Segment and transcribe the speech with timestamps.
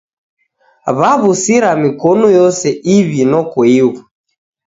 [0.99, 3.91] Waw'usiria mikonu yose iw'i noko ighu.